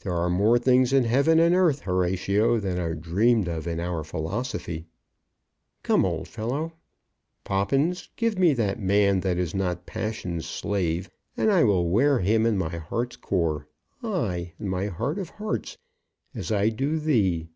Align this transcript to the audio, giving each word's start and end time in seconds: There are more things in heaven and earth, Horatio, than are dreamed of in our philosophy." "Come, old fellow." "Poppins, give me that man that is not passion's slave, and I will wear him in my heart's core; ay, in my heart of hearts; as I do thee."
There 0.00 0.14
are 0.14 0.30
more 0.30 0.58
things 0.58 0.94
in 0.94 1.04
heaven 1.04 1.38
and 1.38 1.54
earth, 1.54 1.80
Horatio, 1.80 2.58
than 2.58 2.78
are 2.78 2.94
dreamed 2.94 3.48
of 3.48 3.66
in 3.66 3.80
our 3.80 4.02
philosophy." 4.02 4.86
"Come, 5.82 6.06
old 6.06 6.26
fellow." 6.26 6.72
"Poppins, 7.44 8.08
give 8.16 8.38
me 8.38 8.54
that 8.54 8.80
man 8.80 9.20
that 9.20 9.36
is 9.36 9.54
not 9.54 9.84
passion's 9.84 10.46
slave, 10.46 11.10
and 11.36 11.52
I 11.52 11.64
will 11.64 11.86
wear 11.86 12.20
him 12.20 12.46
in 12.46 12.56
my 12.56 12.78
heart's 12.78 13.16
core; 13.16 13.68
ay, 14.02 14.54
in 14.58 14.68
my 14.70 14.86
heart 14.86 15.18
of 15.18 15.28
hearts; 15.28 15.76
as 16.34 16.50
I 16.50 16.70
do 16.70 16.98
thee." 16.98 17.50